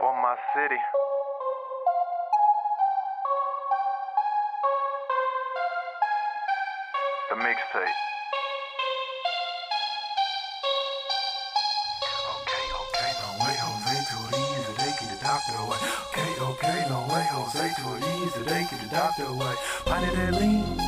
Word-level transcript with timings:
for 0.00 0.14
my 0.14 0.34
city. 0.56 0.80
The 7.28 7.36
mixtape. 7.36 7.98
Okay, 12.32 12.64
okay, 12.80 13.10
no 13.20 13.28
way, 13.44 13.56
Jose, 13.60 13.96
too 14.08 14.24
easy, 14.40 14.72
they 14.80 14.90
keep 14.98 15.08
the 15.12 15.20
doctor 15.22 15.56
away. 15.60 15.78
Okay, 16.08 16.30
okay, 16.48 16.78
no 16.88 17.00
way, 17.12 17.26
Jose, 17.36 17.64
too 17.76 17.92
easy, 18.24 18.40
they 18.48 18.64
keep 18.70 18.80
the 18.80 18.88
doctor 18.88 19.24
away. 19.24 19.54
Pint 19.84 20.08
of 20.08 20.16
that 20.16 20.32
lean, 20.40 20.78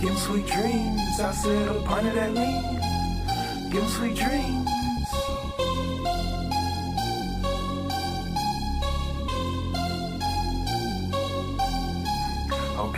give 0.00 0.10
him 0.10 0.16
sweet 0.16 0.46
dreams. 0.46 1.20
I 1.20 1.30
said 1.30 1.68
a 1.68 1.80
pint 1.82 2.08
of 2.08 2.14
that 2.14 2.34
lean, 2.34 3.70
give 3.70 3.84
him 3.84 3.90
sweet 3.90 4.16
dreams. 4.16 4.93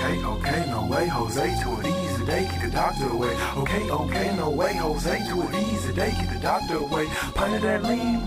Okay, 0.07 0.25
okay, 0.25 0.71
no 0.71 0.87
way, 0.87 1.09
Jose, 1.09 1.61
to 1.65 1.81
it 1.81 1.87
easy, 1.87 2.25
day, 2.27 2.49
keep 2.49 2.63
the 2.63 2.71
doctor 2.71 3.09
away. 3.09 3.35
Okay, 3.57 3.91
okay, 3.91 4.37
no 4.37 4.51
way, 4.51 4.77
Jose, 4.77 5.19
to 5.29 5.43
it 5.43 5.55
easy, 5.67 5.93
day, 5.95 6.15
keep 6.17 6.31
the 6.31 6.39
doctor 6.39 6.77
away. 6.77 7.07
Pint 7.35 7.57
of 7.57 7.63
that 7.63 7.83
lean, 7.83 8.21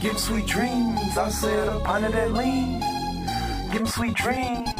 give 0.00 0.12
him 0.12 0.18
sweet 0.18 0.46
dreams. 0.46 1.18
I 1.18 1.28
said 1.28 1.68
a 1.68 1.78
pint 1.80 2.06
of 2.06 2.12
that 2.12 2.32
lean, 2.32 2.80
give 3.70 3.82
him 3.82 3.86
sweet 3.86 4.14
dreams. 4.14 4.70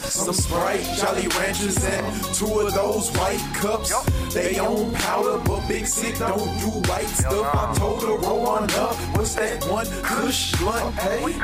Some 0.00 0.32
Sprite, 0.32 0.84
Jolly 0.96 1.28
Ranchers, 1.28 1.84
and 1.84 2.34
two 2.34 2.60
of 2.60 2.72
those 2.72 3.10
white 3.16 3.42
cups. 3.54 3.92
They 4.32 4.58
own 4.58 4.92
powder, 4.94 5.38
but 5.44 5.66
Big 5.68 5.86
Sik 5.86 6.18
don't 6.18 6.38
do 6.60 6.70
white 6.88 7.06
stuff. 7.06 7.54
I 7.54 7.74
told 7.74 8.02
her, 8.02 8.16
roll 8.16 8.46
on 8.46 8.70
up. 8.72 8.94
What's 9.16 9.34
that 9.34 9.64
one? 9.66 9.86
Kush 10.02 10.54
blunt. 10.56 10.96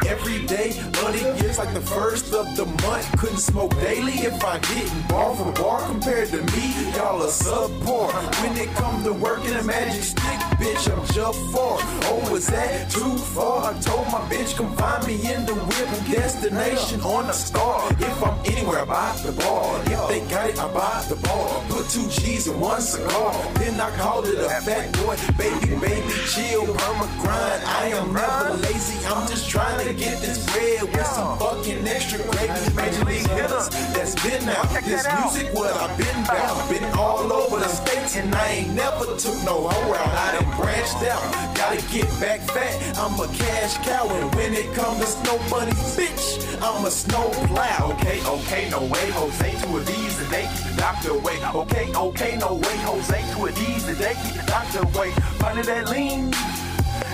Every 0.07 0.47
day, 0.47 0.81
but 0.93 1.15
like 1.59 1.75
the 1.75 1.81
first 1.81 2.33
of 2.35 2.57
the 2.57 2.67
month. 2.83 3.07
Couldn't 3.19 3.39
smoke 3.39 3.71
daily 3.81 4.13
if 4.13 4.43
I 4.45 4.59
didn't 4.59 5.09
bar 5.09 5.35
for 5.37 5.53
bar. 5.53 5.81
Compared 5.87 6.29
to 6.31 6.43
me, 6.43 6.65
y'all 6.97 7.23
are 7.23 7.29
subpar. 7.29 8.13
When 8.43 8.57
it 8.57 8.71
come 8.75 9.05
to 9.05 9.13
working 9.13 9.55
a 9.55 9.63
magic 9.63 10.03
stick, 10.03 10.41
bitch, 10.59 10.91
I'm 10.91 11.05
just 11.07 11.41
far. 11.53 11.79
Oh, 12.11 12.29
was 12.33 12.47
that 12.49 12.91
too 12.91 13.17
far? 13.35 13.73
I 13.73 13.81
told 13.81 14.07
my 14.07 14.21
bitch, 14.31 14.57
come 14.57 14.75
find 14.77 15.07
me 15.07 15.15
in 15.33 15.47
the 15.47 15.55
whip. 15.55 15.89
Destination 16.11 17.01
on 17.03 17.27
the 17.27 17.33
star. 17.33 17.89
If 17.93 18.23
I'm 18.23 18.39
anywhere, 18.47 18.81
I 18.81 18.85
buy 18.85 19.21
the 19.25 19.33
bar. 19.33 19.81
If 19.87 20.09
they 20.09 20.21
got 20.31 20.51
it, 20.51 20.59
I 20.59 20.73
buy 20.73 21.05
the 21.09 21.17
bar. 21.17 21.63
Put 21.69 21.89
two 21.89 22.09
G's 22.09 22.47
in 22.49 22.59
one 22.59 22.81
cigar. 22.81 23.33
Then 23.55 23.81
I 23.81 23.91
called 23.97 24.27
it 24.27 24.39
a 24.39 24.49
Phat 24.49 24.93
Boi. 24.95 25.17
Baby, 25.39 25.77
baby, 25.81 26.13
chill, 26.33 26.67
perma 26.67 27.07
grind. 27.21 27.63
I 27.65 27.89
am 27.95 28.13
never 28.13 28.55
lazy. 28.59 28.99
I'm 29.07 29.29
just 29.29 29.49
trying 29.49 29.87
to 29.87 29.95
get 29.95 30.21
this 30.21 30.45
bread 30.51 30.83
with 30.83 31.07
some 31.07 31.44
fucking 31.45 31.87
extra 31.87 32.19
gravy. 32.25 32.75
Major 32.75 33.05
league 33.05 33.29
hitters 33.37 33.69
that's 33.93 34.15
been 34.25 34.49
out. 34.49 34.69
This 34.85 35.05
music, 35.21 35.53
what 35.55 35.73
I've 35.77 35.97
been 35.99 36.19
about. 36.25 36.71
Been 36.71 36.85
all 36.99 37.33
over 37.33 37.59
the 37.59 37.69
states 37.69 38.17
and 38.17 38.35
I 38.35 38.49
ain't 38.59 38.75
never 38.75 39.05
took 39.17 39.39
no 39.45 39.69
hoe 39.69 39.95
out. 39.95 40.13
I 40.25 40.41
done 40.41 40.51
branched 40.57 41.03
out. 41.13 41.25
Gotta 41.55 41.81
get 41.93 42.09
back 42.21 42.41
fat. 42.55 42.75
I'm 42.99 43.19
a 43.21 43.29
cash 43.37 43.77
cow. 43.87 44.09
And 44.09 44.35
when 44.35 44.55
it 44.55 44.73
comes 44.75 45.01
to 45.01 45.07
snow 45.07 45.39
bunny, 45.51 45.73
bitch, 45.99 46.27
I'm 46.63 46.85
a 46.87 46.91
snow 46.91 47.29
plow. 47.49 47.93
Okay, 47.93 48.19
okay, 48.37 48.71
no 48.71 48.81
way, 48.93 49.07
Jose. 49.11 49.51
Two 49.63 49.77
of 49.77 49.87
these 49.87 50.15
and 50.23 50.31
they 50.31 50.49
keep 50.55 50.65
the 50.71 50.77
doctor 50.81 51.11
away. 51.11 51.37
Okay, 51.63 51.87
okay, 51.95 52.37
no 52.39 52.55
way, 52.55 52.77
Jose. 52.89 53.21
Two 53.33 53.47
of 53.47 53.55
these 53.55 53.87
and 53.89 53.99
they 53.99 54.15
keep 54.23 54.35
the 54.41 54.47
doctor 54.47 54.81
away. 54.81 55.13
Of 55.45 55.67
that 55.67 55.89
lean, 55.91 56.33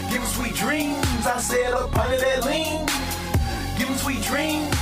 give 0.08 0.24
sweet 0.24 0.54
dreams. 0.54 1.26
I 1.26 1.38
said 1.38 1.74
a 1.74 1.84
of 1.84 1.92
that 1.92 2.46
lean, 2.46 2.86
sweet 4.00 4.22
dreams. 4.22 4.74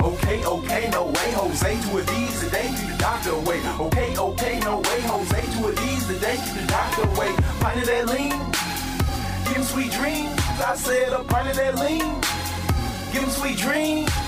Okay, 0.00 0.44
okay, 0.44 0.90
no 0.90 1.06
way, 1.06 1.30
Jose. 1.38 1.74
Of 1.78 2.06
these 2.06 2.42
and 2.42 2.50
they 2.50 2.68
keep 2.68 2.90
the 2.90 2.96
doctor 2.98 3.30
away. 3.30 3.60
Okay, 3.86 4.16
okay, 4.16 4.60
no 4.60 4.78
way, 4.78 5.00
Jose. 5.02 5.38
Of 5.38 5.76
these 5.76 6.10
and 6.10 6.20
they 6.20 6.36
keep 6.36 6.54
the 6.60 6.66
doctor 6.66 7.02
away. 7.10 7.30
Pint 7.60 7.80
of 7.82 7.86
that 7.86 8.06
lean, 8.08 8.38
give 9.46 9.58
'em 9.58 9.64
sweet 9.64 9.92
dreams. 9.92 10.34
I 10.66 10.74
said 10.76 11.12
a 11.12 11.22
pint 11.24 11.48
of 11.48 11.56
that 11.56 11.78
lean, 11.78 12.20
give 13.12 13.22
'em 13.22 13.30
sweet 13.30 13.58
dreams. 13.58 14.27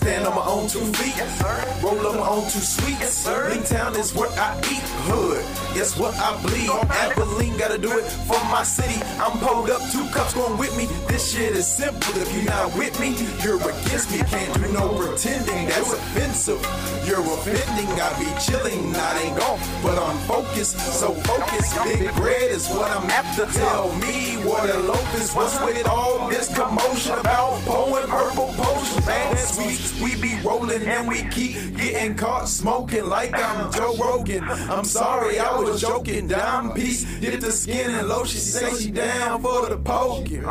Stand 0.00 0.26
on 0.26 0.34
my 0.34 0.46
own 0.46 0.66
two 0.66 0.80
feet. 0.96 1.12
Yes, 1.14 1.28
sir. 1.38 1.84
Roll 1.84 2.06
up 2.06 2.16
my 2.16 2.26
own 2.26 2.44
two 2.44 2.64
sweets. 2.64 3.00
Yes, 3.00 3.12
sir. 3.24 3.52
Town 3.68 3.94
is 3.96 4.14
where 4.14 4.30
I 4.30 4.56
eat. 4.72 4.80
Hood, 5.04 5.44
yes, 5.76 5.98
what 5.98 6.14
I 6.16 6.40
bleed. 6.40 6.70
Abilene 6.88 7.58
gotta 7.58 7.76
do 7.76 7.92
it 7.98 8.08
for 8.24 8.40
my 8.48 8.62
city. 8.62 8.96
I'm 9.20 9.36
pulled 9.38 9.68
up, 9.68 9.82
two 9.92 10.08
cups 10.08 10.32
going 10.32 10.56
with 10.56 10.74
me. 10.74 10.86
This 11.06 11.32
shit 11.32 11.52
is 11.52 11.66
simple. 11.66 12.16
If 12.16 12.32
you're 12.32 12.48
not 12.48 12.74
with 12.78 12.98
me, 12.98 13.12
you're 13.44 13.60
against 13.60 14.10
me. 14.10 14.24
Can't 14.24 14.54
do 14.54 14.72
no 14.72 14.88
pretending. 14.96 15.68
That's 15.68 15.92
offensive. 15.92 16.64
You're 17.04 17.20
offending. 17.20 17.92
I 18.00 18.08
be 18.16 18.28
chilling, 18.40 18.96
I 18.96 19.20
ain't 19.20 19.36
gone, 19.36 19.60
but 19.82 19.98
I'm 20.00 20.16
focused. 20.24 20.80
So 20.80 21.12
focused. 21.28 21.76
Big 21.84 22.08
bread 22.16 22.50
is 22.50 22.68
what 22.70 22.90
I'm 22.90 23.04
after. 23.10 23.44
Tell 23.52 23.92
me 23.96 24.40
what 24.48 24.64
a 24.64 24.78
loaf 24.80 25.14
is. 25.20 25.34
What's 25.34 25.60
with 25.60 25.86
all 25.86 26.28
this 26.30 26.48
commotion 26.56 27.18
about 27.18 27.60
pouring 27.68 28.08
purple 28.08 28.48
potions? 28.56 29.06
Man, 29.06 29.36
sweet. 29.36 29.89
We 30.02 30.16
be 30.16 30.38
rolling 30.42 30.82
and 30.82 31.08
we 31.08 31.22
keep 31.30 31.54
getting 31.76 32.14
caught 32.14 32.48
smoking 32.48 33.06
like 33.06 33.32
I'm 33.34 33.72
Joe 33.72 33.94
Rogan. 33.96 34.44
I'm 34.44 34.84
sorry, 34.84 35.38
I 35.38 35.58
was 35.58 35.80
joking. 35.80 36.28
Dime 36.28 36.72
piece, 36.72 37.04
did 37.20 37.40
the 37.40 37.52
skin 37.52 37.90
and 37.90 38.08
lotion. 38.08 38.40
She 38.40 38.46
say 38.46 38.74
she 38.78 38.90
down 38.90 39.42
for 39.42 39.68
the 39.68 39.76
poking. 39.76 40.42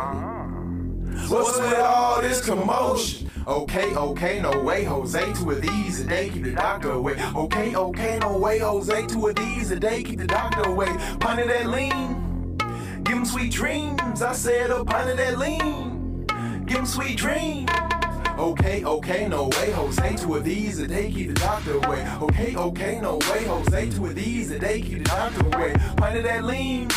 What's 1.28 1.58
with 1.58 1.78
all 1.78 2.20
this 2.22 2.44
commotion? 2.44 3.30
Okay, 3.46 3.94
okay, 3.94 4.40
no 4.40 4.62
way, 4.62 4.84
Jose. 4.84 5.32
Two 5.32 5.50
of 5.50 5.62
these 5.62 6.00
a 6.00 6.04
day, 6.04 6.28
keep 6.28 6.44
the 6.44 6.52
doctor 6.52 6.92
away. 6.92 7.14
Okay, 7.34 7.74
okay, 7.74 8.18
no 8.20 8.38
way, 8.38 8.58
Jose. 8.58 9.06
Two 9.06 9.28
of 9.28 9.34
these 9.34 9.70
a 9.70 9.80
day, 9.80 10.02
keep 10.02 10.18
the 10.18 10.26
doctor 10.26 10.68
away. 10.68 10.88
Pint 11.18 11.40
of 11.40 11.48
that 11.48 11.66
lean, 11.66 12.56
give 13.02 13.16
him 13.16 13.24
sweet 13.24 13.50
dreams. 13.50 14.22
I 14.22 14.32
said 14.32 14.70
a 14.70 14.84
pint 14.84 15.10
of 15.10 15.16
that 15.16 15.38
lean, 15.38 16.26
give 16.66 16.78
him 16.78 16.86
sweet 16.86 17.16
dreams. 17.16 17.70
Okay, 18.40 18.82
okay, 18.84 19.28
no 19.28 19.48
way, 19.48 19.70
Jose. 19.72 20.16
Two 20.16 20.36
of 20.36 20.44
these 20.44 20.78
a 20.78 20.86
day, 20.88 21.12
keep 21.12 21.28
the 21.28 21.34
doctor 21.34 21.76
away. 21.76 22.08
Okay, 22.22 22.56
okay, 22.56 22.98
no 22.98 23.18
way, 23.30 23.44
Jose. 23.44 23.90
Two 23.90 24.06
of 24.06 24.14
these 24.14 24.50
a 24.50 24.58
day, 24.58 24.80
keep 24.80 24.98
the 24.98 25.04
doctor 25.04 25.46
away. 25.48 25.74
Pint 25.98 26.16
of 26.16 26.22
that 26.24 26.44
lean, 26.44 26.88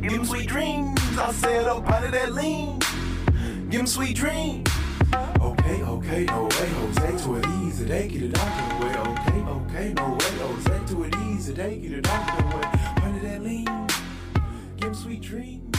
give 0.00 0.12
him 0.12 0.24
sweet 0.24 0.48
dreams. 0.48 1.00
I 1.18 1.32
said 1.32 1.66
oh, 1.66 1.78
a 1.78 1.82
pint 1.82 2.04
of 2.04 2.12
that 2.12 2.32
lean, 2.34 2.78
give 3.70 3.80
him 3.80 3.86
sweet 3.88 4.14
dreams. 4.14 4.70
Okay, 5.40 5.82
okay, 5.82 6.24
no 6.26 6.44
way, 6.44 6.68
Jose. 6.68 7.24
Two 7.24 7.34
of 7.34 7.42
these 7.42 7.80
a 7.80 7.86
day, 7.86 8.08
keep 8.08 8.20
the 8.20 8.28
doctor 8.28 8.76
away. 8.76 8.94
Okay, 9.10 9.40
okay, 9.40 9.92
no 9.94 10.10
way, 10.12 10.38
Jose. 10.38 10.80
Two 10.86 11.02
of 11.02 11.10
these 11.10 11.48
a 11.48 11.54
day, 11.54 11.80
keep 11.80 11.90
the 11.90 12.00
doctor 12.02 12.44
away. 12.44 12.62
Pint 12.96 13.16
of 13.16 13.22
that 13.22 13.42
lean, 13.42 13.88
give 14.76 14.90
him 14.90 14.94
sweet 14.94 15.22
dreams. 15.22 15.71